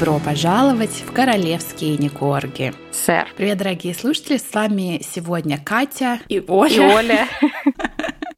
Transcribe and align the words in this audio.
Добро 0.00 0.18
пожаловать 0.18 1.04
в 1.06 1.12
королевские 1.12 1.96
Никорги. 1.98 2.74
Сэр. 2.90 3.28
Привет, 3.36 3.58
дорогие 3.58 3.94
слушатели, 3.94 4.38
с 4.38 4.52
вами 4.52 5.00
сегодня 5.04 5.56
Катя 5.56 6.18
и 6.28 6.42
Оля. 6.48 6.74
И 6.74 6.80
Оля. 6.80 7.28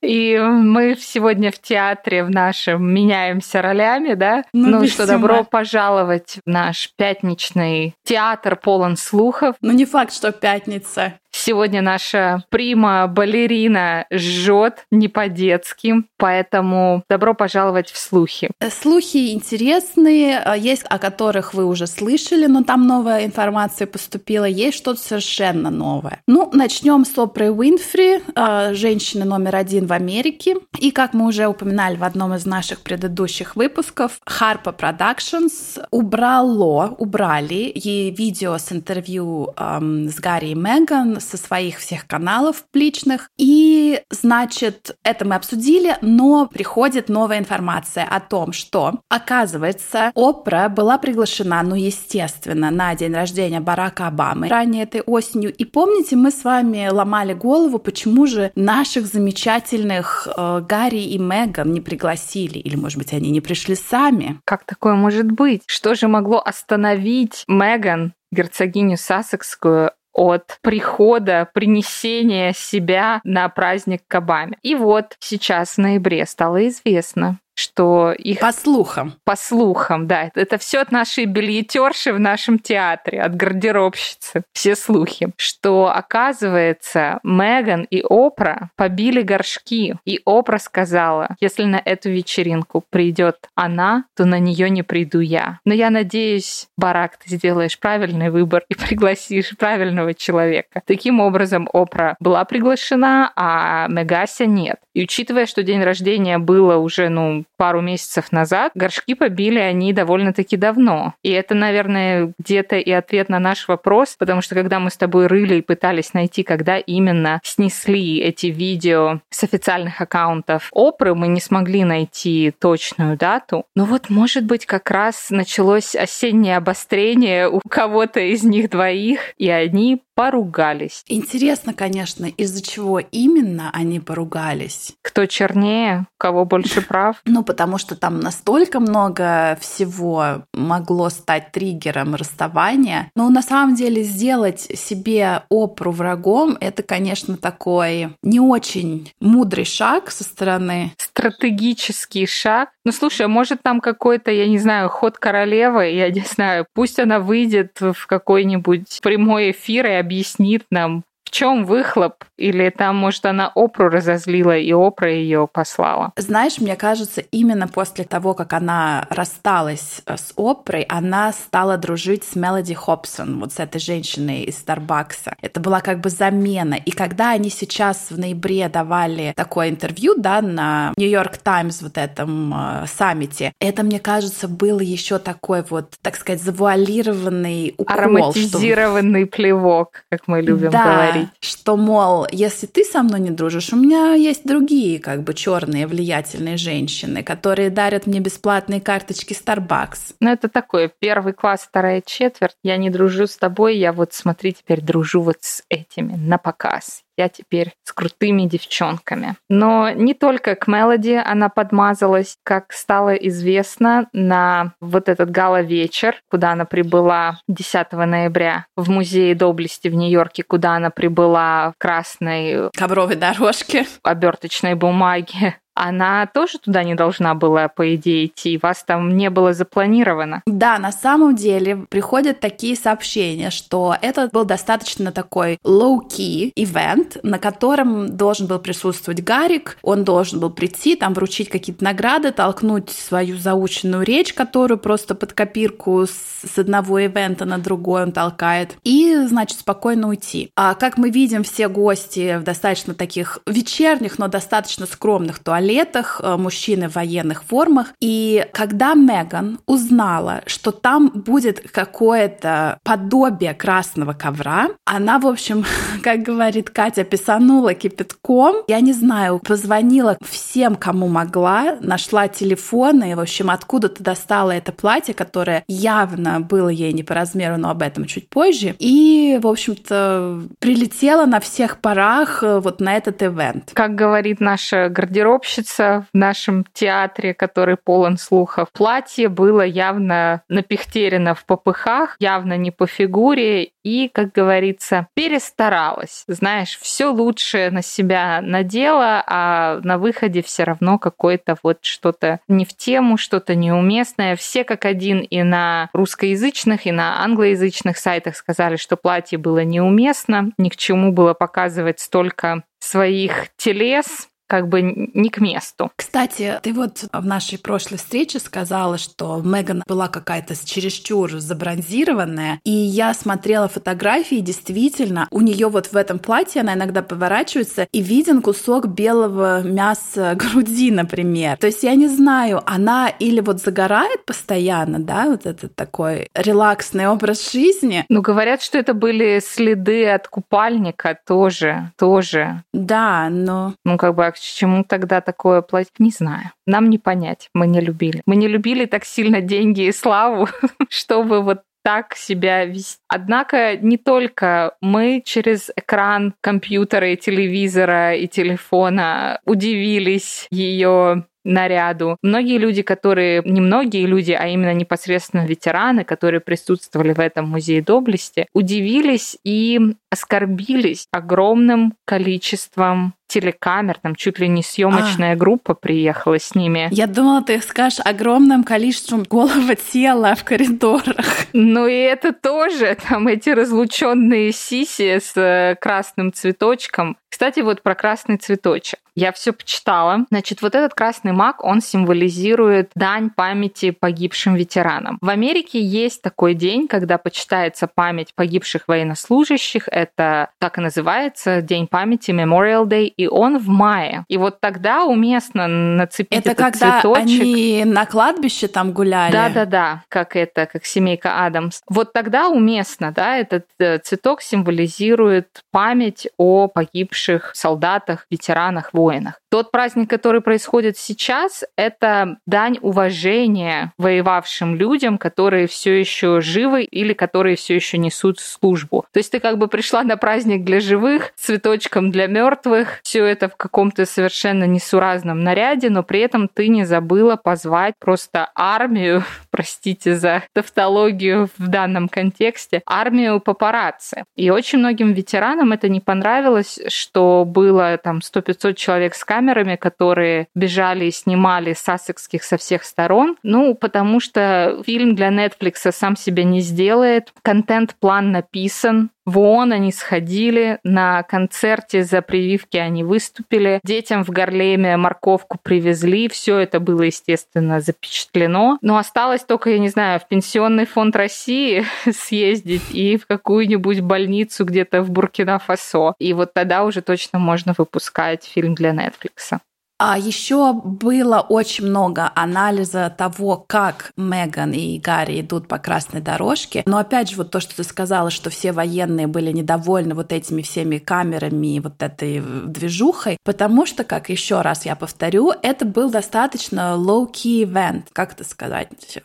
И 0.02 0.38
мы 0.38 0.96
сегодня 1.00 1.50
в 1.50 1.58
театре 1.58 2.22
в 2.22 2.30
нашем 2.30 2.86
меняемся 2.86 3.60
ролями, 3.62 4.14
да? 4.14 4.44
Ну, 4.52 4.80
ну 4.80 4.86
что, 4.86 5.06
добро 5.06 5.42
пожаловать 5.44 6.38
в 6.44 6.48
наш 6.48 6.92
пятничный 6.96 7.94
театр 8.04 8.56
полон 8.56 8.96
слухов. 8.96 9.56
Ну, 9.62 9.72
не 9.72 9.84
факт, 9.84 10.12
что 10.12 10.32
пятница. 10.32 11.18
Сегодня 11.46 11.80
наша 11.80 12.42
прима-балерина 12.50 14.06
жжет 14.12 14.84
не 14.90 15.06
по-детски, 15.06 15.94
поэтому 16.16 17.04
добро 17.08 17.34
пожаловать 17.34 17.88
в 17.88 17.98
слухи. 17.98 18.50
Слухи 18.68 19.32
интересные, 19.32 20.40
а, 20.40 20.56
есть 20.56 20.82
о 20.88 20.98
которых 20.98 21.54
вы 21.54 21.64
уже 21.66 21.86
слышали, 21.86 22.46
но 22.46 22.64
там 22.64 22.88
новая 22.88 23.24
информация 23.24 23.86
поступила, 23.86 24.44
есть 24.44 24.76
что-то 24.76 25.00
совершенно 25.00 25.70
новое. 25.70 26.20
Ну, 26.26 26.50
начнем 26.52 27.04
с 27.04 27.16
Опрой 27.16 27.50
Уинфри, 27.50 28.22
а, 28.34 28.74
женщины 28.74 29.24
номер 29.24 29.54
один 29.54 29.86
в 29.86 29.92
Америке. 29.92 30.56
И, 30.80 30.90
как 30.90 31.14
мы 31.14 31.28
уже 31.28 31.46
упоминали 31.46 31.94
в 31.96 32.02
одном 32.02 32.34
из 32.34 32.44
наших 32.44 32.80
предыдущих 32.80 33.54
выпусков, 33.54 34.18
Harpo 34.28 34.76
Productions 34.76 35.80
убрало, 35.92 36.96
убрали 36.98 37.70
ей 37.72 38.10
видео 38.10 38.58
с 38.58 38.72
интервью 38.72 39.54
эм, 39.56 40.08
с 40.08 40.16
Гарри 40.16 40.48
и 40.48 40.54
Меган 40.56 41.20
со 41.36 41.46
своих 41.46 41.78
всех 41.78 42.06
каналов 42.06 42.64
личных. 42.72 43.30
И, 43.36 44.00
значит, 44.10 44.96
это 45.04 45.24
мы 45.24 45.34
обсудили, 45.34 45.96
но 46.00 46.46
приходит 46.46 47.08
новая 47.08 47.38
информация 47.38 48.04
о 48.04 48.20
том, 48.20 48.52
что, 48.52 49.00
оказывается, 49.08 50.12
Опра 50.14 50.68
была 50.68 50.98
приглашена, 50.98 51.62
ну, 51.62 51.74
естественно, 51.74 52.70
на 52.70 52.94
день 52.94 53.14
рождения 53.14 53.60
Барака 53.60 54.08
Обамы 54.08 54.48
ранее 54.48 54.84
этой 54.84 55.02
осенью. 55.02 55.54
И 55.54 55.64
помните, 55.64 56.16
мы 56.16 56.30
с 56.30 56.44
вами 56.44 56.88
ломали 56.88 57.34
голову, 57.34 57.78
почему 57.78 58.26
же 58.26 58.52
наших 58.54 59.06
замечательных 59.06 60.28
э, 60.36 60.60
Гарри 60.66 61.02
и 61.02 61.18
Меган 61.18 61.72
не 61.72 61.80
пригласили? 61.80 62.58
Или, 62.58 62.76
может 62.76 62.98
быть, 62.98 63.12
они 63.12 63.30
не 63.30 63.40
пришли 63.40 63.74
сами? 63.74 64.40
Как 64.44 64.64
такое 64.64 64.94
может 64.94 65.30
быть? 65.30 65.62
Что 65.66 65.94
же 65.94 66.08
могло 66.08 66.40
остановить 66.44 67.44
Меган 67.48 68.12
герцогиню 68.32 68.96
Сассекскую 68.96 69.92
от 70.16 70.58
прихода, 70.62 71.48
принесения 71.52 72.52
себя 72.54 73.20
на 73.22 73.48
праздник 73.50 74.02
к 74.08 74.14
Обаме. 74.14 74.56
И 74.62 74.74
вот 74.74 75.14
сейчас 75.20 75.74
в 75.74 75.78
ноябре 75.78 76.24
стало 76.24 76.66
известно, 76.68 77.38
что 77.56 78.12
их... 78.12 78.40
По 78.40 78.52
слухам. 78.52 79.14
По 79.24 79.34
слухам, 79.34 80.06
да. 80.06 80.30
Это 80.34 80.58
все 80.58 80.80
от 80.80 80.92
нашей 80.92 81.24
бельетерши 81.24 82.12
в 82.12 82.20
нашем 82.20 82.58
театре, 82.58 83.22
от 83.22 83.34
гардеробщицы. 83.34 84.44
Все 84.52 84.76
слухи. 84.76 85.32
Что, 85.38 85.92
оказывается, 85.92 87.18
Меган 87.24 87.86
и 87.90 88.04
Опра 88.08 88.70
побили 88.76 89.22
горшки. 89.22 89.96
И 90.04 90.20
Опра 90.26 90.58
сказала, 90.58 91.36
если 91.40 91.64
на 91.64 91.80
эту 91.82 92.10
вечеринку 92.10 92.84
придет 92.90 93.48
она, 93.54 94.04
то 94.14 94.26
на 94.26 94.38
нее 94.38 94.68
не 94.68 94.82
приду 94.82 95.20
я. 95.20 95.60
Но 95.64 95.72
я 95.72 95.88
надеюсь, 95.88 96.68
Барак, 96.76 97.16
ты 97.16 97.36
сделаешь 97.36 97.78
правильный 97.78 98.28
выбор 98.30 98.64
и 98.68 98.74
пригласишь 98.74 99.56
правильного 99.56 100.12
человека. 100.12 100.82
Таким 100.86 101.20
образом, 101.20 101.68
Опра 101.72 102.16
была 102.20 102.44
приглашена, 102.44 103.32
а 103.34 103.88
Мегася 103.88 104.44
нет. 104.44 104.76
И 104.96 105.02
учитывая, 105.02 105.44
что 105.44 105.62
день 105.62 105.82
рождения 105.82 106.38
было 106.38 106.76
уже, 106.76 107.10
ну, 107.10 107.44
пару 107.58 107.82
месяцев 107.82 108.32
назад, 108.32 108.72
горшки 108.74 109.12
побили 109.12 109.58
они 109.58 109.92
довольно-таки 109.92 110.56
давно. 110.56 111.12
И 111.22 111.30
это, 111.30 111.54
наверное, 111.54 112.32
где-то 112.38 112.76
и 112.76 112.90
ответ 112.92 113.28
на 113.28 113.38
наш 113.38 113.68
вопрос, 113.68 114.16
потому 114.18 114.40
что 114.40 114.54
когда 114.54 114.80
мы 114.80 114.90
с 114.90 114.96
тобой 114.96 115.26
рыли 115.26 115.56
и 115.56 115.60
пытались 115.60 116.14
найти, 116.14 116.42
когда 116.42 116.78
именно 116.78 117.40
снесли 117.44 118.20
эти 118.20 118.46
видео 118.46 119.20
с 119.28 119.44
официальных 119.44 120.00
аккаунтов 120.00 120.70
Опры, 120.72 121.14
мы 121.14 121.28
не 121.28 121.42
смогли 121.42 121.84
найти 121.84 122.54
точную 122.58 123.18
дату. 123.18 123.66
Но 123.74 123.84
вот, 123.84 124.08
может 124.08 124.46
быть, 124.46 124.64
как 124.64 124.90
раз 124.90 125.28
началось 125.28 125.94
осеннее 125.94 126.56
обострение 126.56 127.50
у 127.50 127.60
кого-то 127.68 128.20
из 128.20 128.44
них 128.44 128.70
двоих, 128.70 129.34
и 129.36 129.50
они 129.50 130.00
поругались. 130.16 131.04
Интересно, 131.06 131.74
конечно, 131.74 132.24
из-за 132.24 132.62
чего 132.62 132.98
именно 132.98 133.70
они 133.74 134.00
поругались. 134.00 134.85
Кто 135.02 135.26
чернее, 135.26 136.06
у 136.18 136.18
кого 136.18 136.44
больше 136.44 136.82
прав. 136.82 137.16
Ну, 137.24 137.42
потому 137.42 137.78
что 137.78 137.96
там 137.96 138.20
настолько 138.20 138.80
много 138.80 139.58
всего 139.60 140.44
могло 140.52 141.08
стать 141.10 141.52
триггером 141.52 142.14
расставания. 142.14 143.10
Но 143.14 143.28
на 143.30 143.42
самом 143.42 143.74
деле 143.74 144.02
сделать 144.02 144.60
себе 144.60 145.42
опру 145.48 145.90
врагом— 145.90 146.56
это, 146.60 146.82
конечно, 146.82 147.36
такой 147.36 148.16
не 148.22 148.40
очень 148.40 149.12
мудрый 149.20 149.64
шаг 149.64 150.10
со 150.10 150.24
стороны. 150.24 150.92
Стратегический 150.98 152.26
шаг. 152.26 152.70
Ну, 152.84 152.92
слушай, 152.92 153.26
а 153.26 153.28
может 153.28 153.62
там 153.62 153.80
какой-то, 153.80 154.30
я 154.30 154.46
не 154.46 154.58
знаю, 154.58 154.88
ход 154.88 155.18
королевы, 155.18 155.90
я 155.90 156.10
не 156.10 156.20
знаю, 156.20 156.66
пусть 156.74 156.98
она 156.98 157.18
выйдет 157.20 157.80
в 157.80 158.06
какой-нибудь 158.06 159.00
прямой 159.02 159.50
эфир 159.50 159.86
и 159.86 159.90
объяснит 159.90 160.64
нам, 160.70 161.04
чем 161.36 161.66
выхлоп? 161.66 162.24
Или 162.38 162.70
там, 162.70 162.96
может, 162.96 163.26
она 163.26 163.52
Опру 163.54 163.90
разозлила, 163.90 164.56
и 164.56 164.72
Опра 164.72 165.10
ее 165.10 165.46
послала? 165.46 166.12
Знаешь, 166.16 166.58
мне 166.60 166.76
кажется, 166.76 167.20
именно 167.20 167.68
после 167.68 168.04
того, 168.04 168.32
как 168.32 168.54
она 168.54 169.06
рассталась 169.10 170.00
э, 170.06 170.16
с 170.16 170.32
Опрой, 170.36 170.82
она 170.88 171.32
стала 171.32 171.76
дружить 171.76 172.24
с 172.24 172.36
Мелоди 172.36 172.72
Хобсон, 172.72 173.40
вот 173.40 173.52
с 173.52 173.58
этой 173.58 173.80
женщиной 173.80 174.44
из 174.44 174.56
Старбакса. 174.56 175.34
Это 175.42 175.60
была 175.60 175.80
как 175.80 176.00
бы 176.00 176.08
замена. 176.08 176.74
И 176.74 176.90
когда 176.90 177.32
они 177.32 177.50
сейчас 177.50 178.10
в 178.10 178.18
ноябре 178.18 178.68
давали 178.70 179.34
такое 179.36 179.68
интервью, 179.68 180.14
да, 180.16 180.40
на 180.40 180.94
Нью-Йорк 180.96 181.36
Таймс 181.36 181.82
вот 181.82 181.98
этом 181.98 182.54
э, 182.54 182.86
саммите, 182.86 183.52
это, 183.60 183.82
мне 183.82 184.00
кажется, 184.00 184.48
был 184.48 184.80
еще 184.80 185.18
такой 185.18 185.62
вот, 185.68 185.96
так 186.00 186.16
сказать, 186.16 186.42
завуалированный 186.42 187.74
укол. 187.76 187.94
Ароматизированный 187.94 189.24
что... 189.24 189.36
плевок, 189.36 190.04
как 190.10 190.28
мы 190.28 190.40
любим 190.40 190.70
да, 190.70 190.84
говорить 190.84 191.25
Что, 191.40 191.76
мол, 191.76 192.26
если 192.30 192.66
ты 192.66 192.84
со 192.84 193.02
мной 193.02 193.20
не 193.20 193.30
дружишь, 193.30 193.72
у 193.72 193.76
меня 193.76 194.14
есть 194.14 194.46
другие, 194.46 194.98
как 194.98 195.22
бы, 195.22 195.34
черные 195.34 195.86
влиятельные 195.86 196.56
женщины, 196.56 197.22
которые 197.22 197.70
дарят 197.70 198.06
мне 198.06 198.20
бесплатные 198.20 198.80
карточки 198.80 199.32
Starbucks. 199.32 200.16
Ну, 200.20 200.30
это 200.30 200.48
такое, 200.48 200.90
первый 200.98 201.32
класс, 201.32 201.66
вторая 201.68 202.02
четверть. 202.04 202.56
Я 202.62 202.76
не 202.76 202.90
дружу 202.90 203.26
с 203.26 203.36
тобой, 203.36 203.78
я 203.78 203.92
вот, 203.92 204.12
смотри, 204.12 204.52
теперь 204.52 204.80
дружу 204.80 205.22
вот 205.22 205.38
с 205.40 205.62
этими 205.68 206.14
на 206.16 206.38
показ 206.38 207.05
я 207.16 207.28
теперь 207.28 207.72
с 207.84 207.92
крутыми 207.92 208.42
девчонками. 208.42 209.36
Но 209.48 209.90
не 209.90 210.14
только 210.14 210.54
к 210.54 210.66
Мелоди 210.66 211.20
она 211.24 211.48
подмазалась, 211.48 212.36
как 212.42 212.72
стало 212.72 213.14
известно, 213.14 214.08
на 214.12 214.72
вот 214.80 215.08
этот 215.08 215.30
гала-вечер, 215.30 216.16
куда 216.30 216.52
она 216.52 216.64
прибыла 216.64 217.40
10 217.48 217.92
ноября 217.92 218.66
в 218.76 218.90
Музее 218.90 219.34
доблести 219.34 219.88
в 219.88 219.94
Нью-Йорке, 219.94 220.42
куда 220.42 220.76
она 220.76 220.90
прибыла 220.90 221.72
в 221.72 221.78
красной 221.78 222.70
ковровой 222.76 223.16
дорожке, 223.16 223.86
оберточной 224.02 224.74
бумаге 224.74 225.56
она 225.76 226.26
тоже 226.26 226.58
туда 226.58 226.82
не 226.82 226.94
должна 226.94 227.34
была, 227.34 227.68
по 227.68 227.94
идее, 227.94 228.26
идти. 228.26 228.58
Вас 228.60 228.82
там 228.82 229.16
не 229.16 229.28
было 229.30 229.52
запланировано. 229.52 230.42
Да, 230.46 230.78
на 230.78 230.90
самом 230.90 231.36
деле 231.36 231.76
приходят 231.88 232.40
такие 232.40 232.74
сообщения, 232.76 233.50
что 233.50 233.94
это 234.00 234.28
был 234.32 234.44
достаточно 234.44 235.12
такой 235.12 235.58
low-key 235.64 236.52
ивент, 236.56 237.18
на 237.22 237.38
котором 237.38 238.16
должен 238.16 238.46
был 238.46 238.58
присутствовать 238.58 239.22
Гарик, 239.22 239.76
он 239.82 240.04
должен 240.04 240.40
был 240.40 240.50
прийти, 240.50 240.96
там 240.96 241.12
вручить 241.12 241.50
какие-то 241.50 241.84
награды, 241.84 242.32
толкнуть 242.32 242.90
свою 242.90 243.36
заученную 243.36 244.02
речь, 244.02 244.32
которую 244.32 244.78
просто 244.78 245.14
под 245.14 245.34
копирку 245.34 246.06
с 246.06 246.58
одного 246.58 247.00
ивента 247.00 247.44
на 247.44 247.58
другой 247.58 248.02
он 248.02 248.12
толкает, 248.12 248.76
и, 248.82 249.14
значит, 249.26 249.58
спокойно 249.58 250.08
уйти. 250.08 250.50
А 250.56 250.74
как 250.74 250.96
мы 250.96 251.10
видим, 251.10 251.42
все 251.42 251.68
гости 251.68 252.38
в 252.38 252.44
достаточно 252.44 252.94
таких 252.94 253.40
вечерних, 253.46 254.18
но 254.18 254.28
достаточно 254.28 254.86
скромных 254.86 255.38
туалетах, 255.40 255.65
туалетах, 255.66 256.20
э, 256.22 256.36
мужчины 256.36 256.88
в 256.88 256.94
военных 256.94 257.42
формах. 257.44 257.88
И 258.00 258.46
когда 258.52 258.94
Меган 258.94 259.58
узнала, 259.66 260.42
что 260.46 260.70
там 260.70 261.08
будет 261.08 261.60
какое-то 261.70 262.78
подобие 262.84 263.54
красного 263.54 264.12
ковра, 264.12 264.68
она, 264.84 265.18
в 265.18 265.26
общем, 265.26 265.64
как 266.02 266.22
говорит 266.22 266.70
Катя, 266.70 267.04
писанула 267.04 267.74
кипятком. 267.74 268.56
Я 268.68 268.80
не 268.80 268.92
знаю, 268.92 269.40
позвонила 269.40 270.16
всем, 270.24 270.76
кому 270.76 271.08
могла, 271.08 271.76
нашла 271.80 272.28
телефоны, 272.28 273.10
и, 273.10 273.14
в 273.14 273.20
общем, 273.20 273.50
откуда-то 273.50 274.02
достала 274.02 274.52
это 274.52 274.72
платье, 274.72 275.14
которое 275.14 275.64
явно 275.66 276.40
было 276.40 276.68
ей 276.68 276.92
не 276.92 277.02
по 277.02 277.14
размеру, 277.14 277.56
но 277.56 277.70
об 277.70 277.82
этом 277.82 278.04
чуть 278.04 278.28
позже. 278.28 278.76
И, 278.78 279.38
в 279.42 279.46
общем-то, 279.46 280.42
прилетела 280.60 281.26
на 281.26 281.40
всех 281.40 281.78
парах 281.78 282.42
э, 282.42 282.60
вот 282.60 282.80
на 282.80 282.94
этот 282.96 283.22
ивент. 283.22 283.72
Как 283.74 283.94
говорит 283.94 284.40
наша 284.40 284.88
гардеробщица, 284.88 285.55
гардеробщица 285.56 286.06
в 286.12 286.16
нашем 286.16 286.64
театре, 286.72 287.34
который 287.34 287.76
полон 287.76 288.18
слухов. 288.18 288.68
Платье 288.72 289.28
было 289.28 289.62
явно 289.62 290.42
напихтерено 290.48 291.34
в 291.34 291.44
попыхах, 291.44 292.16
явно 292.18 292.56
не 292.56 292.70
по 292.70 292.86
фигуре 292.86 293.70
и, 293.82 294.08
как 294.12 294.32
говорится, 294.32 295.06
перестаралась. 295.14 296.24
Знаешь, 296.26 296.78
все 296.80 297.06
лучшее 297.06 297.70
на 297.70 297.82
себя 297.82 298.40
надела, 298.42 299.22
а 299.26 299.80
на 299.82 299.98
выходе 299.98 300.42
все 300.42 300.64
равно 300.64 300.98
какое-то 300.98 301.56
вот 301.62 301.78
что-то 301.82 302.40
не 302.48 302.64
в 302.64 302.76
тему, 302.76 303.16
что-то 303.16 303.54
неуместное. 303.54 304.36
Все 304.36 304.64
как 304.64 304.84
один 304.84 305.20
и 305.20 305.42
на 305.42 305.88
русскоязычных, 305.92 306.86
и 306.86 306.92
на 306.92 307.22
англоязычных 307.22 307.96
сайтах 307.96 308.36
сказали, 308.36 308.76
что 308.76 308.96
платье 308.96 309.38
было 309.38 309.64
неуместно, 309.64 310.50
ни 310.58 310.68
к 310.68 310.76
чему 310.76 311.12
было 311.12 311.34
показывать 311.34 312.00
столько 312.00 312.62
своих 312.80 313.48
телес, 313.56 314.28
как 314.46 314.68
бы 314.68 314.82
не 314.82 315.28
к 315.28 315.38
месту. 315.38 315.90
Кстати, 315.96 316.58
ты 316.62 316.72
вот 316.72 317.04
в 317.12 317.26
нашей 317.26 317.58
прошлой 317.58 317.98
встрече 317.98 318.38
сказала, 318.38 318.98
что 318.98 319.40
Меган 319.42 319.82
была 319.86 320.08
какая-то 320.08 320.54
чересчур 320.64 321.32
забронзированная, 321.32 322.60
и 322.64 322.70
я 322.70 323.14
смотрела 323.14 323.68
фотографии, 323.68 324.36
действительно, 324.36 325.28
у 325.30 325.40
нее 325.40 325.68
вот 325.68 325.86
в 325.86 325.96
этом 325.96 326.18
платье 326.18 326.60
она 326.60 326.74
иногда 326.74 327.02
поворачивается, 327.02 327.88
и 327.92 328.00
виден 328.00 328.42
кусок 328.42 328.86
белого 328.86 329.62
мяса 329.62 330.34
груди, 330.36 330.90
например. 330.90 331.56
То 331.58 331.66
есть 331.66 331.82
я 331.82 331.94
не 331.94 332.08
знаю, 332.08 332.62
она 332.66 333.08
или 333.08 333.40
вот 333.40 333.60
загорает 333.60 334.24
постоянно, 334.24 334.98
да, 334.98 335.26
вот 335.26 335.46
этот 335.46 335.74
такой 335.74 336.28
релаксный 336.34 337.08
образ 337.08 337.52
жизни. 337.52 338.04
Ну, 338.08 338.22
говорят, 338.22 338.62
что 338.62 338.78
это 338.78 338.94
были 338.94 339.40
следы 339.44 340.08
от 340.08 340.28
купальника 340.28 341.18
тоже, 341.26 341.92
тоже. 341.98 342.62
Да, 342.72 343.28
но... 343.30 343.74
Ну, 343.84 343.96
как 343.96 344.14
бы, 344.14 344.26
к 344.36 344.40
чему 344.40 344.84
тогда 344.84 345.20
такое 345.20 345.62
платье? 345.62 345.92
Не 345.98 346.10
знаю. 346.10 346.52
Нам 346.66 346.90
не 346.90 346.98
понять. 346.98 347.48
Мы 347.54 347.66
не 347.66 347.80
любили. 347.80 348.22
Мы 348.26 348.36
не 348.36 348.48
любили 348.48 348.84
так 348.84 349.04
сильно 349.04 349.40
деньги 349.40 349.82
и 349.82 349.92
славу, 349.92 350.48
чтобы 350.88 351.42
вот 351.42 351.62
так 351.82 352.16
себя 352.16 352.64
вести. 352.64 352.98
Однако 353.08 353.76
не 353.76 353.96
только 353.96 354.74
мы 354.80 355.22
через 355.24 355.70
экран 355.76 356.34
компьютера 356.40 357.12
и 357.12 357.16
телевизора 357.16 358.14
и 358.16 358.26
телефона 358.26 359.40
удивились 359.44 360.48
ее 360.50 361.26
наряду. 361.46 362.16
Многие 362.22 362.58
люди, 362.58 362.82
которые, 362.82 363.40
не 363.44 363.60
многие 363.60 364.04
люди, 364.04 364.32
а 364.32 364.48
именно 364.48 364.74
непосредственно 364.74 365.46
ветераны, 365.46 366.04
которые 366.04 366.40
присутствовали 366.40 367.12
в 367.12 367.20
этом 367.20 367.48
музее 367.48 367.82
доблести, 367.82 368.48
удивились 368.52 369.38
и 369.44 369.80
оскорбились 370.10 371.06
огромным 371.12 371.94
количеством 372.04 373.14
телекамер, 373.36 373.98
там 374.00 374.14
чуть 374.14 374.38
ли 374.38 374.48
не 374.48 374.62
съемочная 374.62 375.34
а. 375.34 375.36
группа 375.36 375.74
приехала 375.74 376.38
с 376.38 376.54
ними. 376.54 376.88
Я 376.90 377.06
думала, 377.06 377.42
ты 377.42 377.60
скажешь 377.60 378.00
огромным 378.02 378.64
количеством 378.64 379.24
голого 379.24 379.74
тела 379.76 380.34
в 380.34 380.44
коридорах. 380.44 381.26
Ну 381.52 381.86
и 381.86 381.94
это 381.94 382.32
тоже, 382.32 382.96
там 383.08 383.28
эти 383.28 383.50
разлученные 383.50 384.52
сиси 384.52 385.18
с 385.18 385.36
э, 385.36 385.76
красным 385.78 386.32
цветочком. 386.32 387.16
Кстати, 387.28 387.60
вот 387.60 387.82
про 387.82 387.94
красный 387.94 388.38
цветочек. 388.38 388.98
Я 389.14 389.32
все 389.32 389.52
почитала. 389.52 390.26
Значит, 390.30 390.62
вот 390.62 390.74
этот 390.74 390.94
красный 390.94 391.32
маг, 391.32 391.64
он 391.64 391.80
символизирует 391.80 392.90
дань 392.94 393.30
памяти 393.30 393.90
погибшим 393.90 394.54
ветеранам. 394.54 395.18
В 395.20 395.28
Америке 395.30 395.80
есть 395.80 396.22
такой 396.22 396.54
день, 396.54 396.86
когда 396.86 397.18
почитается 397.18 397.88
память 397.88 398.34
погибших 398.34 398.88
военнослужащих. 398.88 399.88
Это 399.88 400.50
так 400.58 400.78
и 400.78 400.82
называется 400.82 401.62
День 401.62 401.86
памяти 401.86 402.30
Memorial 402.30 402.86
Day, 402.86 403.04
и 403.04 403.25
он 403.26 403.58
в 403.58 403.68
мае. 403.68 404.24
И 404.28 404.38
вот 404.38 404.60
тогда 404.60 405.04
уместно 405.04 405.66
нацепить 405.66 406.38
это 406.38 406.50
этот 406.50 406.64
когда 406.64 407.00
цветочек. 407.00 407.22
они 407.22 407.84
на 407.84 408.06
кладбище 408.06 408.68
там 408.68 408.92
гуляли? 408.92 409.32
Да-да-да, 409.32 410.04
как 410.08 410.36
это, 410.36 410.66
как 410.66 410.84
семейка 410.84 411.44
Адамс. 411.44 411.80
Вот 411.88 412.12
тогда 412.12 412.48
уместно, 412.48 413.12
да, 413.12 413.36
этот 413.36 413.66
э, 413.78 413.98
цветок 413.98 414.42
символизирует 414.42 415.48
память 415.70 416.28
о 416.36 416.68
погибших 416.68 417.52
солдатах, 417.54 418.26
ветеранах, 418.30 418.90
воинах 418.92 419.06
воинах. 419.06 419.40
Тот 419.50 419.70
праздник, 419.70 420.10
который 420.10 420.40
происходит 420.40 420.98
сейчас, 420.98 421.64
это 421.76 422.36
дань 422.46 422.78
уважения 422.82 423.92
воевавшим 423.96 424.74
людям, 424.74 425.18
которые 425.18 425.66
все 425.66 425.98
еще 425.98 426.40
живы 426.40 426.82
или 426.82 427.12
которые 427.12 427.56
все 427.56 427.76
еще 427.76 427.96
несут 427.98 428.40
службу. 428.40 429.06
То 429.12 429.18
есть 429.18 429.30
ты 429.30 429.40
как 429.40 429.58
бы 429.58 429.68
пришла 429.68 430.02
на 430.02 430.16
праздник 430.16 430.64
для 430.64 430.80
живых, 430.80 431.32
цветочком 431.36 432.10
для 432.10 432.26
мертвых, 432.26 433.00
все 433.06 433.24
это 433.24 433.48
в 433.48 433.54
каком-то 433.54 434.04
совершенно 434.04 434.64
несуразном 434.64 435.44
наряде, 435.44 435.90
но 435.90 436.02
при 436.02 436.18
этом 436.18 436.48
ты 436.48 436.66
не 436.66 436.84
забыла 436.84 437.36
позвать 437.36 437.94
просто 438.00 438.50
армию, 438.56 439.22
простите 439.52 440.16
за 440.16 440.42
тавтологию 440.52 441.48
в 441.56 441.68
данном 441.68 442.08
контексте, 442.08 442.82
армию 442.84 443.38
папарацци. 443.38 444.24
И 444.34 444.50
очень 444.50 444.80
многим 444.80 445.12
ветеранам 445.12 445.70
это 445.70 445.88
не 445.88 446.00
понравилось, 446.00 446.80
что 446.88 447.44
было 447.46 447.96
там 447.96 448.18
100-500 448.18 448.74
человек 448.74 449.14
с 449.14 449.24
камерами, 449.24 449.76
которые 449.76 450.48
бежали 450.56 451.04
и 451.04 451.12
снимали 451.12 451.74
сассекских 451.74 452.42
со 452.42 452.56
всех 452.56 452.82
сторон. 452.82 453.36
Ну, 453.44 453.76
потому 453.76 454.18
что 454.18 454.82
фильм 454.84 455.14
для 455.14 455.28
Netflix 455.28 455.92
сам 455.92 456.16
себя 456.16 456.42
не 456.42 456.60
сделает. 456.60 457.32
Контент-план 457.42 458.32
написан, 458.32 459.10
в 459.26 459.40
ООН 459.40 459.72
они 459.72 459.92
сходили, 459.92 460.78
на 460.84 461.24
концерте 461.24 462.04
за 462.04 462.22
прививки 462.22 462.76
они 462.76 462.95
выступили, 463.04 463.80
детям 463.84 464.24
в 464.24 464.30
Гарлеме 464.30 464.96
морковку 464.96 465.58
привезли, 465.62 466.28
все 466.28 466.58
это 466.58 466.80
было, 466.80 467.02
естественно, 467.02 467.80
запечатлено. 467.80 468.78
Но 468.82 468.98
осталось 468.98 469.44
только, 469.44 469.70
я 469.70 469.78
не 469.78 469.88
знаю, 469.88 470.20
в 470.20 470.28
Пенсионный 470.28 470.86
фонд 470.86 471.16
России 471.16 471.84
съездить 472.10 472.90
и 472.92 473.16
в 473.16 473.26
какую-нибудь 473.26 474.00
больницу 474.00 474.64
где-то 474.64 475.02
в 475.02 475.10
Буркина-Фасо. 475.10 476.14
И 476.18 476.32
вот 476.32 476.52
тогда 476.54 476.84
уже 476.84 477.02
точно 477.02 477.38
можно 477.38 477.74
выпускать 477.76 478.44
фильм 478.44 478.74
для 478.74 478.90
Netflix. 478.90 479.58
А 479.98 480.18
еще 480.18 480.74
было 480.74 481.40
очень 481.40 481.86
много 481.86 482.30
анализа 482.34 483.14
того, 483.16 483.64
как 483.66 484.12
Меган 484.16 484.72
и 484.72 484.98
Гарри 484.98 485.40
идут 485.40 485.68
по 485.68 485.78
красной 485.78 486.20
дорожке. 486.20 486.82
Но 486.84 486.98
опять 486.98 487.30
же, 487.30 487.36
вот 487.36 487.50
то, 487.50 487.60
что 487.60 487.76
ты 487.76 487.82
сказала, 487.82 488.30
что 488.30 488.50
все 488.50 488.72
военные 488.72 489.26
были 489.26 489.52
недовольны 489.52 490.14
вот 490.14 490.32
этими 490.32 490.60
всеми 490.60 490.98
камерами 490.98 491.76
и 491.76 491.80
вот 491.80 492.02
этой 492.02 492.40
движухой, 492.40 493.38
потому 493.42 493.86
что, 493.86 494.04
как 494.04 494.28
еще 494.28 494.60
раз 494.60 494.84
я 494.84 494.96
повторю, 494.96 495.52
это 495.62 495.86
был 495.86 496.10
достаточно 496.10 496.94
low-key 496.98 497.62
event, 497.62 498.08
как 498.12 498.32
это 498.32 498.44
сказать, 498.44 499.18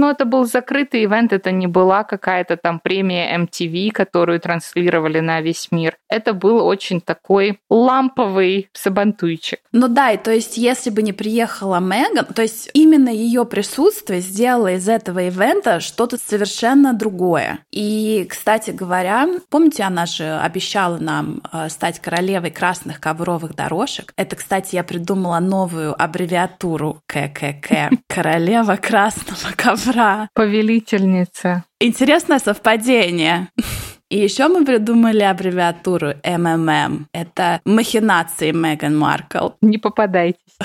эм, 0.00 0.06
ну, 0.06 0.10
это 0.10 0.24
был 0.24 0.46
закрытый 0.46 1.04
ивент, 1.04 1.32
это 1.32 1.50
не 1.50 1.66
была 1.66 2.04
какая-то 2.04 2.56
там 2.56 2.80
премия 2.80 3.36
MTV, 3.36 3.90
которую 3.90 4.40
транслировали 4.40 5.20
на 5.20 5.40
весь 5.40 5.68
мир. 5.70 5.96
Это 6.08 6.32
был 6.32 6.64
очень 6.64 7.00
такой 7.00 7.60
ламповый 7.68 8.68
сабантуйчик. 8.72 9.60
Ну 9.72 9.88
да, 9.88 10.12
и 10.12 10.16
то 10.16 10.32
есть 10.32 10.56
если 10.56 10.90
бы 10.90 11.02
не 11.02 11.12
приехала 11.12 11.80
Меган, 11.80 12.24
то 12.24 12.42
есть 12.42 12.70
именно 12.72 13.10
ее 13.10 13.44
присутствие 13.44 14.20
сделало 14.20 14.72
из 14.74 14.88
этого 14.88 15.20
ивента 15.20 15.80
что-то 15.80 16.16
совершенно 16.16 16.94
другое. 16.94 17.60
И, 17.70 18.26
кстати 18.28 18.70
говоря, 18.70 19.28
помните, 19.50 19.82
она 19.82 20.06
же 20.06 20.38
обещала 20.38 20.98
нам 20.98 21.42
э, 21.52 21.68
стать 21.68 22.00
королевой 22.00 22.50
красных 22.50 23.00
ковровых 23.00 23.54
дорожек. 23.54 24.12
Это, 24.16 24.36
кстати, 24.36 24.74
я 24.76 24.84
придумала 24.84 25.38
новую 25.40 26.00
аббревиатуру 26.00 27.02
ККК. 27.06 27.90
Королева 28.08 28.76
красного 28.76 29.52
ковра 29.56 29.89
Ура! 29.90 30.28
Повелительница. 30.34 31.64
Интересное 31.80 32.38
совпадение. 32.38 33.48
И 34.08 34.18
еще 34.18 34.46
мы 34.48 34.64
придумали 34.64 35.22
аббревиатуру 35.22 36.12
МММ. 36.24 37.08
Это 37.12 37.60
махинации 37.64 38.52
Меган 38.52 38.96
Маркл. 38.96 39.50
Не 39.60 39.78
попадайтесь. 39.78 40.56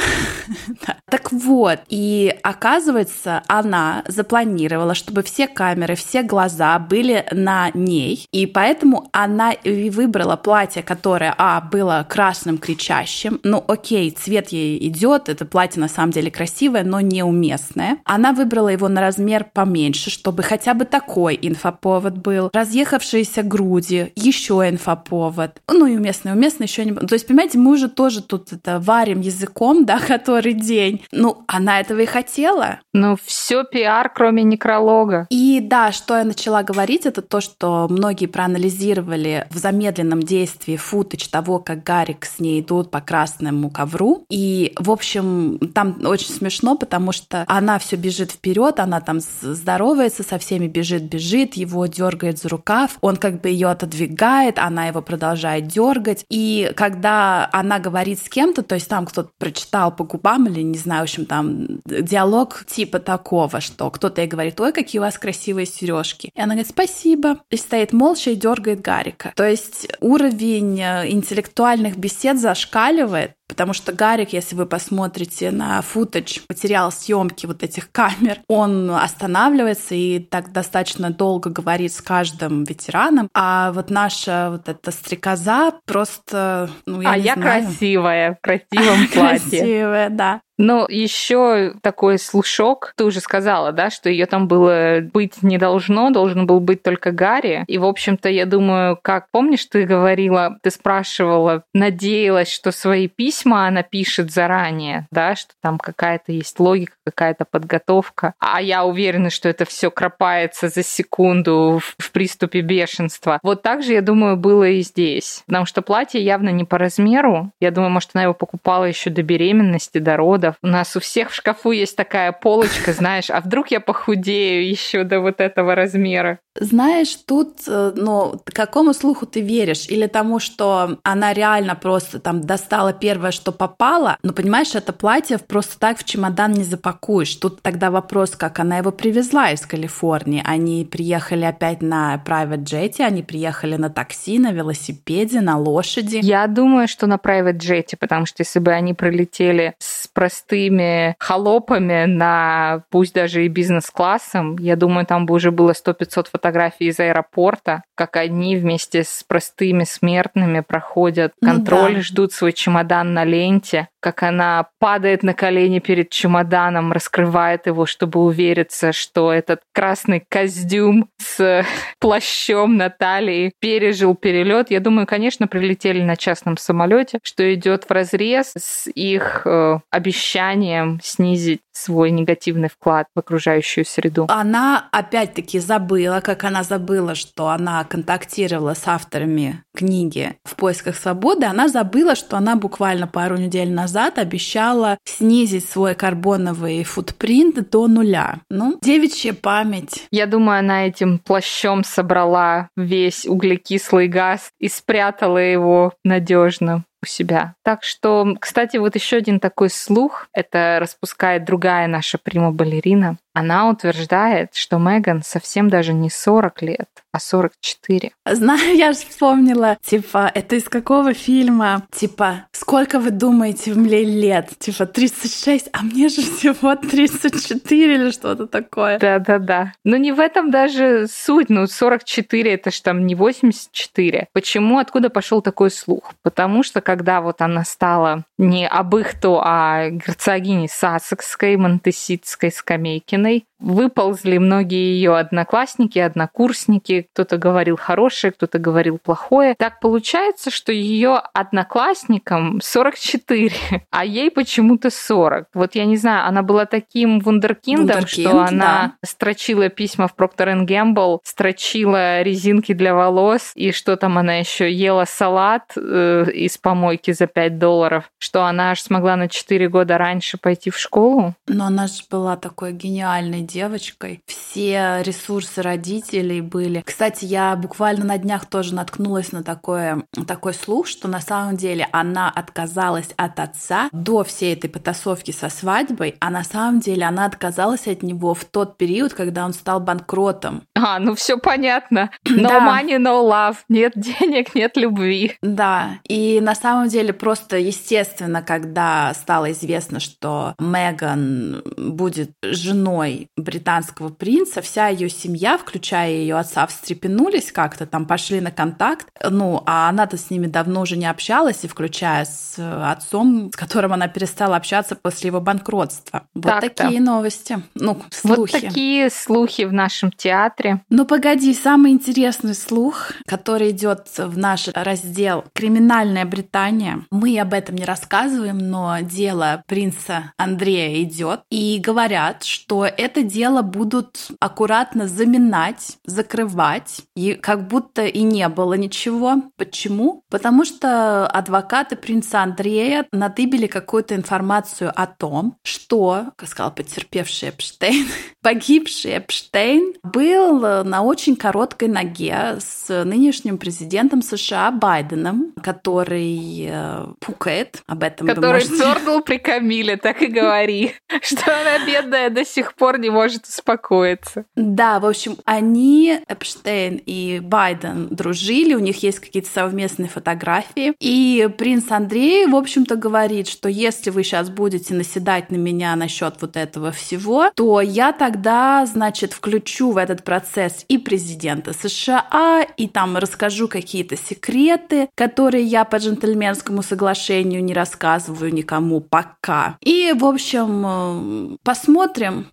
Так 1.08 1.32
вот, 1.32 1.80
и 1.88 2.36
оказывается, 2.42 3.44
она 3.48 4.04
запланировала, 4.08 4.96
чтобы 4.96 5.22
все 5.24 5.48
камеры, 5.48 5.96
все 5.96 6.24
глаза 6.24 6.78
были 6.80 7.26
на 7.32 7.70
ней, 7.74 8.28
и 8.32 8.46
поэтому 8.46 9.08
она 9.12 9.52
и 9.52 9.90
выбрала 9.92 10.36
платье, 10.36 10.82
которое, 10.84 11.34
а, 11.38 11.62
было 11.62 12.06
красным 12.10 12.58
кричащим, 12.58 13.40
ну, 13.44 13.64
окей, 13.68 14.12
цвет 14.12 14.50
ей 14.50 14.88
идет, 14.88 15.30
это 15.30 15.46
платье 15.46 15.80
на 15.80 15.88
самом 15.88 16.12
деле 16.12 16.32
красивое, 16.32 16.84
но 16.84 17.00
неуместное. 17.02 18.00
Она 18.04 18.34
выбрала 18.34 18.70
его 18.70 18.90
на 18.90 19.02
размер 19.02 19.46
поменьше, 19.54 20.10
чтобы 20.10 20.44
хотя 20.44 20.74
бы 20.74 20.86
такой 20.86 21.38
инфоповод 21.42 22.18
был. 22.18 22.50
Разъехавшиеся 22.52 23.44
груди, 23.44 24.12
еще 24.16 24.68
инфоповод. 24.68 25.62
Ну 25.70 25.86
и 25.86 25.96
уместный, 25.96 26.34
уместный 26.34 26.66
еще 26.66 26.84
не... 26.84 26.94
То 26.94 27.14
есть, 27.14 27.28
понимаете, 27.28 27.58
мы 27.58 27.72
уже 27.72 27.90
тоже 27.90 28.22
тут 28.22 28.52
это 28.52 28.80
варим 28.80 29.22
языком, 29.22 29.86
да, 29.86 30.00
который 30.00 30.35
который 30.36 30.54
день. 30.54 31.02
Ну, 31.14 31.44
она 31.48 31.80
этого 31.80 32.02
и 32.02 32.06
хотела. 32.06 32.80
Ну, 32.94 33.18
все 33.24 33.64
пиар, 33.64 34.12
кроме 34.14 34.44
некролога. 34.44 35.28
И 35.30 35.62
да, 35.62 35.94
что 35.94 36.18
я 36.18 36.26
начала 36.26 36.62
говорить, 36.64 37.06
это 37.06 37.22
то, 37.22 37.40
что 37.40 37.88
многие 37.90 38.26
проанализировали 38.26 39.48
в 39.50 39.58
замедленном 39.58 40.22
действии 40.22 40.76
футаж 40.76 41.28
того, 41.28 41.60
как 41.60 41.84
Гарик 41.84 42.26
с 42.26 42.40
ней 42.40 42.60
идут 42.60 42.92
по 42.92 43.00
красному 43.00 43.70
ковру. 43.70 44.26
И, 44.30 44.74
в 44.78 44.92
общем, 44.92 45.58
там 45.74 45.98
очень 46.06 46.34
смешно, 46.34 46.76
потому 46.76 47.14
что 47.14 47.46
она 47.48 47.80
все 47.80 47.96
бежит 47.96 48.32
вперед, 48.32 48.80
она 48.80 49.00
там 49.00 49.20
здоровается 49.42 50.24
со 50.24 50.38
всеми, 50.38 50.68
бежит, 50.68 51.04
бежит, 51.04 51.54
его 51.54 51.86
дергает 51.86 52.40
за 52.40 52.50
рукав, 52.50 52.98
он 53.00 53.16
как 53.16 53.40
бы 53.40 53.50
ее 53.50 53.70
отодвигает, 53.70 54.60
она 54.60 54.88
его 54.88 55.02
продолжает 55.02 55.68
дергать. 55.68 56.26
И 56.30 56.72
когда 56.76 57.50
она 57.54 57.80
говорит 57.80 58.20
с 58.20 58.28
кем-то, 58.28 58.64
то 58.64 58.76
есть 58.76 58.90
там 58.90 59.06
кто-то 59.06 59.30
прочитал 59.38 59.96
по 59.96 60.04
губам 60.26 60.48
или, 60.48 60.62
не 60.62 60.78
знаю, 60.78 61.02
в 61.02 61.04
общем, 61.04 61.26
там 61.26 61.68
диалог 61.86 62.66
типа 62.66 63.00
такого, 63.00 63.62
что 63.62 63.90
кто-то 63.90 64.22
ей 64.22 64.28
говорит, 64.28 64.60
ой, 64.60 64.72
какие 64.72 65.00
у 65.00 65.04
вас 65.04 65.18
красивые 65.18 65.66
сережки. 65.66 66.32
И 66.34 66.42
она 66.42 66.56
говорит, 66.56 66.70
спасибо. 66.70 67.38
И 67.52 67.58
стоит 67.58 67.94
молча 67.94 68.32
и 68.32 68.36
дергает 68.36 68.82
Гарика. 68.82 69.34
То 69.36 69.48
есть 69.48 69.88
уровень 70.02 70.82
э, 70.82 71.12
интеллектуальных 71.12 71.98
бесед 71.98 72.40
зашкаливает, 72.40 73.34
Потому 73.48 73.74
что 73.74 73.94
Гарик, 73.94 74.34
если 74.34 74.56
вы 74.56 74.66
посмотрите 74.66 75.52
на 75.52 75.82
футаж, 75.82 76.42
материал 76.50 76.92
съемки 76.92 77.46
вот 77.46 77.64
этих 77.64 77.92
камер, 77.92 78.40
он 78.48 78.90
останавливается 78.92 79.96
и 79.96 80.20
так 80.20 80.52
достаточно 80.52 81.12
долго 81.12 81.50
говорит 81.50 81.94
с 81.94 82.02
каждым 82.02 82.64
ветераном. 82.64 83.30
А 83.34 83.72
вот 83.72 83.90
наша 83.90 84.50
вот 84.52 84.68
эта 84.68 84.92
стрекоза 84.92 85.74
просто, 85.86 86.70
ну, 86.86 87.02
я 87.02 87.12
а 87.12 87.18
не 87.18 87.24
я 87.24 87.34
знаю. 87.36 87.64
красивая, 87.64 88.34
в 88.36 88.42
красивом 88.42 89.08
платье. 89.14 89.60
Красивая, 89.60 90.10
да. 90.10 90.42
Но 90.58 90.86
еще 90.90 91.74
такой 91.82 92.18
слушок, 92.18 92.94
ты 92.96 93.04
уже 93.04 93.20
сказала, 93.20 93.72
да, 93.72 93.90
что 93.90 94.10
ее 94.10 94.26
там 94.26 94.48
было 94.48 95.00
быть 95.02 95.44
не 95.44 95.58
должно, 95.58 96.10
должен 96.12 96.48
был 96.48 96.60
быть 96.60 96.84
только 96.84 97.12
Гарри. 97.12 97.64
И, 97.68 97.78
в 97.78 97.86
общем-то, 97.86 98.30
я 98.30 98.46
думаю, 98.46 98.98
как 99.02 99.28
помнишь, 99.32 99.66
ты 99.66 99.84
говорила, 99.84 100.58
ты 100.62 100.72
спрашивала, 100.72 101.64
надеялась, 101.74 102.52
что 102.52 102.72
свои 102.72 103.08
письма 103.08 103.68
она 103.68 103.84
пишет 103.84 104.32
заранее, 104.32 105.08
да, 105.12 105.36
что 105.36 105.54
там 105.62 105.78
какая-то 105.78 106.32
есть 106.32 106.60
логика, 106.60 106.94
какая-то 107.06 107.46
подготовка. 107.46 108.34
А 108.40 108.62
я 108.62 108.86
уверена, 108.86 109.30
что 109.30 109.50
это 109.50 109.66
все 109.66 109.92
кропается 109.92 110.70
за 110.70 110.84
секунду 110.84 111.82
в, 111.98 112.12
приступе 112.12 112.62
бешенства. 112.62 113.40
Вот 113.44 113.62
так 113.62 113.84
же, 113.84 113.92
я 113.92 114.02
думаю, 114.02 114.38
было 114.38 114.70
и 114.70 114.82
здесь. 114.82 115.44
Потому 115.48 115.66
что 115.66 115.82
платье 115.82 116.24
явно 116.24 116.48
не 116.50 116.64
по 116.64 116.78
размеру. 116.78 117.52
Я 117.60 117.72
думаю, 117.72 117.92
может, 117.92 118.12
она 118.14 118.24
его 118.24 118.34
покупала 118.34 118.86
еще 118.86 119.10
до 119.10 119.22
беременности, 119.22 119.98
до 119.98 120.16
рода 120.16 120.45
подходов. 120.46 120.56
У 120.62 120.68
нас 120.68 120.96
у 120.96 121.00
всех 121.00 121.32
в 121.32 121.36
шкафу 121.36 121.72
есть 121.72 121.96
такая 121.96 122.32
полочка, 122.32 122.94
знаешь, 122.94 123.30
а 123.30 123.42
вдруг 123.42 123.72
я 123.72 123.80
похудею 123.80 124.68
еще 124.68 125.04
до 125.04 125.20
вот 125.20 125.42
этого 125.42 125.76
размера? 125.76 126.40
Знаешь, 126.58 127.18
тут, 127.28 127.68
э, 127.68 127.92
ну, 127.96 128.40
какому 128.46 128.94
слуху 128.94 129.26
ты 129.26 129.42
веришь? 129.42 129.88
Или 129.90 130.08
тому, 130.08 130.40
что 130.40 131.00
она 131.04 131.34
реально 131.34 131.76
просто 131.76 132.20
там 132.20 132.42
достала 132.42 132.94
первое, 132.94 133.32
что 133.32 133.52
попало? 133.52 134.18
Ну, 134.24 134.32
понимаешь, 134.32 134.74
это 134.74 134.94
платье 134.94 135.38
просто 135.38 135.78
так 135.78 135.98
в 135.98 136.06
чемодан 136.06 136.54
не 136.54 136.64
запакуешь. 136.64 137.36
Тут 137.36 137.62
тогда 137.62 137.92
вопрос, 137.92 138.32
как 138.38 138.60
она 138.60 138.78
его 138.78 138.92
привезла 138.92 139.52
из 139.52 139.66
Калифорнии. 139.66 140.42
Они 140.46 140.88
приехали 140.90 141.44
опять 141.44 141.82
на 141.82 142.24
private 142.26 142.64
jet, 142.64 143.02
они 143.02 143.22
приехали 143.22 143.76
на 143.76 143.90
такси, 143.90 144.40
на 144.40 144.54
велосипеде, 144.54 145.42
на 145.42 145.58
лошади. 145.58 146.20
Я 146.22 146.48
думаю, 146.48 146.88
что 146.88 147.06
на 147.06 147.16
private 147.16 147.58
jet, 147.58 147.98
потому 148.00 148.26
что 148.26 148.44
если 148.44 148.60
бы 148.60 148.72
они 148.72 148.94
пролетели 148.94 149.74
с 149.80 150.08
простыми 150.36 151.16
холопами 151.20 152.06
на 152.06 152.84
пусть 152.90 153.14
даже 153.14 153.46
и 153.46 153.48
бизнес-классом, 153.48 154.58
я 154.58 154.76
думаю, 154.76 155.06
там 155.06 155.26
бы 155.26 155.36
уже 155.36 155.52
было 155.52 155.72
100-500 155.72 156.28
фотографий 156.32 156.88
из 156.88 157.00
аэропорта, 157.00 157.84
как 157.96 158.18
они 158.18 158.58
вместе 158.58 159.04
с 159.04 159.24
простыми 159.28 159.84
смертными 159.86 160.60
проходят 160.60 161.34
контроль, 161.42 161.92
ну, 161.92 161.98
да. 161.98 162.02
ждут 162.02 162.34
свой 162.34 162.54
чемодан 162.54 163.14
на 163.14 163.24
ленте, 163.24 163.88
как 164.06 164.22
она 164.22 164.68
падает 164.78 165.24
на 165.24 165.34
колени 165.34 165.80
перед 165.80 166.12
чемоданом, 166.12 166.92
раскрывает 166.92 167.66
его, 167.66 167.88
чтобы 167.88 168.20
увериться, 168.20 168.92
что 168.92 169.34
этот 169.34 169.62
красный 169.74 170.24
костюм 170.30 171.10
с 171.20 171.66
плащом 172.00 172.78
на 172.78 172.92
талии 172.92 173.52
пережил 173.60 174.14
перелет. 174.14 174.70
Я 174.70 174.80
думаю, 174.80 175.08
конечно, 175.08 175.48
прилетели 175.48 176.04
на 176.04 176.18
частном 176.18 176.56
самолете, 176.58 177.18
что 177.24 177.52
идет 177.52 177.86
в 177.86 177.92
разрез 177.92 178.54
с 178.56 178.88
их 178.94 179.42
э, 179.46 179.80
обещанием 179.90 181.00
снизить 181.02 181.62
свой 181.72 182.12
негативный 182.12 182.70
вклад 182.70 183.08
в 183.16 183.20
окружающую 183.20 183.86
среду. 183.86 184.28
Она 184.30 184.88
опять-таки 184.92 185.58
забыла, 185.60 186.22
как 186.22 186.44
она 186.44 186.62
забыла, 186.62 187.16
что 187.16 187.50
она 187.50 187.84
контактировала 187.86 188.76
с 188.76 188.88
авторами 188.88 189.64
книги 189.76 190.38
«В 190.44 190.56
поисках 190.56 190.96
свободы», 190.96 191.48
она 191.48 191.68
забыла, 191.68 192.16
что 192.16 192.38
она 192.38 192.56
буквально 192.56 193.08
пару 193.08 193.38
недель 193.38 193.72
назад 193.72 193.95
обещала 194.04 194.98
снизить 195.06 195.68
свой 195.68 195.96
карбоновый 195.96 196.84
футпринт 196.84 197.70
до 197.70 197.88
нуля. 197.88 198.40
Ну, 198.50 198.78
девичья 198.82 199.34
память. 199.34 200.08
Я 200.12 200.26
думаю, 200.26 200.60
она 200.60 200.88
этим 200.88 201.20
плащом 201.20 201.84
собрала 201.84 202.70
весь 202.76 203.26
углекислый 203.26 204.08
газ 204.08 204.50
и 204.60 204.68
спрятала 204.68 205.38
его 205.38 205.94
надежно 206.04 206.84
у 207.06 207.08
себя. 207.08 207.54
Так 207.64 207.84
что, 207.84 208.36
кстати, 208.40 208.78
вот 208.78 208.96
еще 208.96 209.18
один 209.18 209.40
такой 209.40 209.70
слух, 209.70 210.28
это 210.34 210.78
распускает 210.80 211.46
другая 211.46 211.88
наша 211.88 212.18
прима-балерина. 212.18 213.18
Она 213.34 213.70
утверждает, 213.70 214.56
что 214.56 214.78
Меган 214.78 215.22
совсем 215.24 215.70
даже 215.70 215.94
не 215.94 216.10
40 216.10 216.62
лет, 216.62 216.90
а 217.16 217.20
44. 217.20 218.12
Знаю, 218.26 218.76
я 218.76 218.92
же 218.92 219.00
вспомнила, 219.00 219.78
типа, 219.82 220.30
это 220.34 220.58
из 220.58 220.66
какого 220.66 221.14
фильма? 221.14 221.88
Типа, 221.92 222.48
сколько 222.52 223.00
вы 223.00 223.12
думаете 223.12 223.74
мне 223.74 224.04
лет? 224.04 224.50
Типа, 224.60 224.86
36, 224.86 225.70
а 225.72 225.84
мне 225.84 226.10
же 226.10 226.22
всего 226.22 226.76
34 226.76 227.96
или 227.96 228.12
что-то 228.12 228.48
такое. 228.48 229.00
Да-да-да. 229.00 229.74
Но 229.86 229.96
не 229.96 230.12
в 230.12 230.20
этом 230.20 230.52
даже 230.52 231.08
суть. 231.10 231.50
Ну, 231.50 231.68
44 231.68 232.54
это 232.54 232.72
ж 232.72 232.82
там 232.82 233.06
не 233.06 233.16
84. 233.16 234.28
Почему, 234.34 234.80
откуда 234.80 235.10
пошел 235.10 235.42
такой 235.42 235.72
слух? 235.72 236.14
Потому 236.22 236.64
что, 236.64 236.82
когда 236.82 237.22
вот 237.22 237.42
она 237.42 237.64
стала 237.64 238.26
не 238.38 238.68
абыхту, 238.68 239.40
а 239.42 239.90
герцогиней 239.90 240.68
Сассекской, 240.68 241.56
Монтеситской, 241.56 242.52
Скамейкиной, 242.52 243.46
выползли 243.60 244.38
многие 244.38 244.96
ее 244.96 245.18
одноклассники, 245.18 246.00
однокурсники. 246.00 247.08
Кто-то 247.14 247.38
говорил 247.38 247.78
хорошее, 247.78 248.34
кто-то 248.34 248.60
говорил 248.60 248.98
плохое. 248.98 249.56
Так 249.58 249.80
получается, 249.80 250.52
что 250.52 250.72
ее 250.72 251.22
одноклассникам 251.34 252.60
44, 252.62 253.52
а 253.92 254.06
ей 254.06 254.30
почему-то 254.30 254.90
40. 254.90 255.48
Вот 255.54 255.76
я 255.76 255.86
не 255.86 255.98
знаю, 255.98 256.28
она 256.28 256.44
была 256.44 256.66
таким 256.66 257.20
вундеркиндом, 257.20 257.86
Вундеркинд, 257.86 258.28
что 258.30 258.42
она 258.42 258.58
да. 259.02 259.08
строчила 259.08 259.70
письма 259.70 260.08
в 260.08 260.16
Procter 260.16 260.66
Gamble, 260.66 261.20
строчила 261.24 262.22
резинки 262.22 262.74
для 262.74 262.94
волос, 262.94 263.52
и 263.56 263.72
что 263.72 263.96
там 263.96 264.18
она 264.18 264.36
еще 264.36 264.72
ела 264.72 265.06
салат 265.06 265.74
э, 265.76 266.26
из 266.34 266.58
помойки 266.58 267.12
за 267.12 267.28
5 267.28 267.58
долларов, 267.58 268.10
что 268.20 268.46
она 268.46 268.72
аж 268.72 268.82
смогла 268.82 269.16
на 269.16 269.30
4 269.30 269.70
года 269.70 269.98
раньше 269.98 270.38
пойти 270.38 270.70
в 270.70 270.78
школу. 270.78 271.36
Но 271.48 271.66
она 271.66 271.88
же 271.88 272.04
была 272.10 272.36
такой 272.36 272.74
гениальной 272.74 273.45
девочкой. 273.46 274.22
Все 274.26 275.02
ресурсы 275.04 275.62
родителей 275.62 276.42
были. 276.42 276.82
Кстати, 276.86 277.26
я 277.26 277.56
буквально 277.56 278.06
на 278.06 278.18
днях 278.18 278.46
тоже 278.46 278.76
наткнулась 278.76 279.32
на 279.32 279.44
такое, 279.44 280.04
такой 280.28 280.54
слух, 280.54 280.88
что 280.88 281.08
на 281.08 281.22
самом 281.22 281.58
деле 281.58 281.88
она 281.92 282.30
отказалась 282.30 283.10
от 283.18 283.40
отца 283.40 283.90
до 283.92 284.24
всей 284.24 284.54
этой 284.54 284.70
потасовки 284.70 285.32
со 285.32 285.50
свадьбой, 285.50 286.16
а 286.20 286.30
на 286.30 286.44
самом 286.44 286.80
деле 286.80 287.06
она 287.06 287.26
отказалась 287.26 287.88
от 287.88 288.04
него 288.04 288.34
в 288.34 288.46
тот 288.46 288.78
период, 288.78 289.14
когда 289.14 289.46
он 289.46 289.54
стал 289.54 289.80
банкротом. 289.80 290.64
А, 290.76 291.00
ну 291.00 291.16
все 291.16 291.38
понятно. 291.38 292.12
No 292.36 292.50
да. 292.50 292.82
money, 292.82 292.98
no 292.98 293.28
love. 293.28 293.58
Нет 293.70 293.94
денег, 293.96 294.56
нет 294.56 294.76
любви. 294.78 295.38
Да, 295.42 296.00
и 296.04 296.40
на 296.42 296.54
самом 296.54 296.90
деле 296.90 297.14
просто 297.14 297.58
естественно, 297.58 298.42
когда 298.42 299.14
стало 299.14 299.52
известно, 299.52 300.00
что 300.00 300.54
Меган 300.60 301.64
будет 301.78 302.32
женой 302.44 303.30
британского 303.38 304.10
принца, 304.10 304.62
вся 304.62 304.88
ее 304.88 305.10
семья, 305.10 305.58
включая 305.58 306.12
ее 306.12 306.38
отца, 306.38 306.66
встрепенулись 306.68 307.52
как-то, 307.52 307.86
там 307.86 308.06
пошли 308.06 308.40
на 308.40 308.52
контакт. 308.52 309.08
Ну, 309.30 309.62
а 309.66 309.90
она-то 309.90 310.18
с 310.18 310.30
ними 310.30 310.48
давно 310.48 310.82
уже 310.82 310.96
не 310.96 311.06
общалась, 311.06 311.64
и 311.64 311.68
включая 311.68 312.26
с 312.26 312.56
отцом, 312.58 313.52
с 313.52 313.56
которым 313.56 313.94
она 313.94 314.08
перестала 314.08 314.56
общаться 314.56 314.96
после 314.96 315.28
его 315.28 315.42
банкротства. 315.42 316.28
Вот 316.34 316.46
Так-то. 316.46 316.70
такие 316.70 317.02
новости. 317.02 317.62
Ну, 317.76 318.02
слухи. 318.10 318.54
Вот 318.54 318.62
такие 318.62 319.10
слухи 319.10 319.64
в 319.64 319.74
нашем 319.74 320.12
театре. 320.12 320.82
Ну, 320.90 321.06
погоди, 321.06 321.54
самый 321.54 321.92
интересный 321.92 322.56
слух, 322.56 323.12
который 323.28 323.72
идет 323.72 324.08
в 324.18 324.38
наш 324.38 324.70
раздел 324.70 325.44
«Криминальная 325.54 326.26
Британия». 326.26 327.02
Мы 327.12 327.38
об 327.40 327.54
этом 327.54 327.76
не 327.76 327.86
рассказываем, 327.86 328.58
но 328.60 329.00
дело 329.02 329.64
принца 329.68 330.32
Андрея 330.38 331.04
идет. 331.04 331.42
И 331.50 331.80
говорят, 331.84 332.44
что 332.44 332.86
это 332.86 333.25
дело 333.26 333.62
будут 333.62 334.28
аккуратно 334.40 335.08
заминать, 335.08 335.98
закрывать, 336.06 337.02
и 337.16 337.34
как 337.34 337.68
будто 337.68 338.06
и 338.06 338.22
не 338.24 338.48
было 338.50 338.74
ничего. 338.74 339.44
Почему? 339.58 340.24
Потому 340.30 340.66
что 340.66 341.28
адвокаты 341.28 341.96
принца 341.96 342.42
Андрея 342.42 343.06
надыбили 343.12 343.68
какую-то 343.68 344.16
информацию 344.16 344.92
о 344.96 345.08
том, 345.08 345.58
что, 345.64 346.28
как 346.36 346.50
сказал 346.50 346.74
потерпевший 346.74 347.50
Эпштейн, 347.50 348.08
погибший 348.42 349.18
Эпштейн 349.18 349.94
был 350.04 350.84
на 350.84 351.04
очень 351.04 351.36
короткой 351.36 351.90
ноге 351.90 352.58
с 352.60 353.04
нынешним 353.04 353.58
президентом 353.58 354.22
США 354.22 354.72
Байденом, 354.72 355.54
который 355.64 356.68
э, 356.70 357.06
пукает 357.20 357.82
об 357.88 358.04
этом. 358.04 358.28
Который 358.28 358.64
можете... 358.66 359.22
при 359.26 359.38
Камиле, 359.38 359.98
так 359.98 360.22
и 360.22 360.28
говори, 360.28 360.94
что 361.22 361.62
она 361.62 361.86
бедная 361.86 362.30
до 362.30 362.46
сих 362.46 362.76
пор 362.76 363.00
не 363.00 363.10
может 363.16 363.46
успокоиться. 363.46 364.46
Да, 364.56 365.00
в 365.00 365.06
общем, 365.06 365.38
они, 365.46 366.20
Эпштейн 366.28 367.02
и 367.06 367.40
Байден, 367.40 368.10
дружили, 368.12 368.76
у 368.76 368.80
них 368.80 369.02
есть 369.04 369.20
какие-то 369.20 369.50
совместные 369.50 370.10
фотографии, 370.10 370.94
и 371.00 371.50
принц 371.58 371.90
Андрей, 371.90 372.46
в 372.46 372.56
общем-то, 372.56 372.98
говорит, 372.98 373.48
что 373.48 373.70
если 373.70 374.10
вы 374.10 374.24
сейчас 374.24 374.50
будете 374.50 374.94
наседать 374.94 375.50
на 375.50 375.56
меня 375.56 375.96
насчет 375.96 376.36
вот 376.42 376.58
этого 376.58 376.92
всего, 376.92 377.50
то 377.56 377.80
я 377.82 378.12
тогда, 378.12 378.86
значит, 378.86 379.32
включу 379.34 379.92
в 379.92 379.98
этот 379.98 380.24
процесс 380.24 380.84
и 380.90 380.98
президента 380.98 381.72
США, 381.74 382.66
и 382.78 382.88
там 382.88 383.16
расскажу 383.16 383.68
какие-то 383.68 384.18
секреты, 384.18 385.08
которые 385.16 385.64
я 385.64 385.86
по 385.86 385.96
джентльменскому 385.96 386.84
соглашению 386.84 387.64
не 387.64 387.74
рассказываю 387.74 388.54
никому 388.54 389.00
пока. 389.00 389.78
И, 389.82 390.14
в 390.14 390.26
общем, 390.26 390.84
э, 390.86 391.58
посмотрим, 391.64 392.48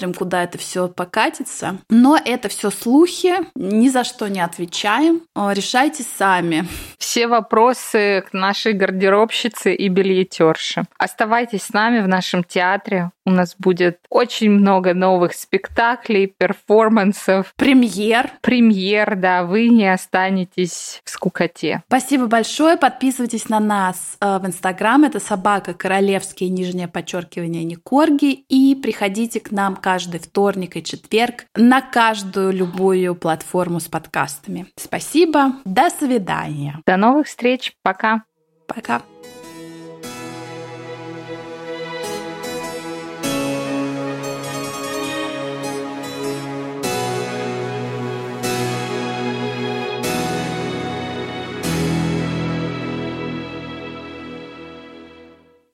посмотрим, 0.00 0.14
куда 0.14 0.44
это 0.44 0.58
все 0.58 0.88
покатится. 0.88 1.78
Но 1.88 2.18
это 2.22 2.48
все 2.48 2.70
слухи, 2.70 3.34
ни 3.54 3.88
за 3.88 4.04
что 4.04 4.28
не 4.28 4.40
отвечаем. 4.40 5.22
Решайте 5.34 6.02
сами. 6.02 6.66
Все 6.98 7.26
вопросы 7.26 8.24
к 8.30 8.32
нашей 8.32 8.72
гардеробщице 8.72 9.74
и 9.74 9.88
бельетерше. 9.88 10.84
Оставайтесь 10.98 11.64
с 11.64 11.72
нами 11.72 12.00
в 12.00 12.08
нашем 12.08 12.44
театре. 12.44 13.10
У 13.26 13.30
нас 13.30 13.54
будет 13.58 14.00
очень 14.08 14.50
много 14.50 14.94
новых 14.94 15.34
спектаклей, 15.34 16.26
перформансов. 16.26 17.52
Премьер. 17.56 18.30
Премьер, 18.40 19.14
да. 19.16 19.44
Вы 19.44 19.68
не 19.68 19.92
останетесь 19.92 21.00
в 21.04 21.10
скукоте. 21.10 21.82
Спасибо 21.86 22.26
большое. 22.26 22.76
Подписывайтесь 22.76 23.48
на 23.48 23.60
нас 23.60 24.16
э, 24.20 24.38
в 24.38 24.46
Инстаграм. 24.46 25.04
Это 25.04 25.20
собака 25.20 25.74
королевские 25.74 26.50
нижнее 26.50 26.88
подчеркивание 26.88 27.62
Никорги. 27.62 28.32
И 28.48 28.74
приходите 28.74 29.38
к 29.38 29.50
нам 29.50 29.76
каждый 29.90 30.20
вторник 30.20 30.76
и 30.76 30.84
четверг 30.84 31.46
на 31.56 31.80
каждую 31.80 32.52
любую 32.52 33.16
платформу 33.16 33.80
с 33.80 33.88
подкастами. 33.88 34.66
Спасибо. 34.76 35.54
До 35.64 35.90
свидания. 35.90 36.78
До 36.86 36.96
новых 36.96 37.26
встреч. 37.26 37.72
Пока. 37.82 38.22
Пока. 38.68 39.02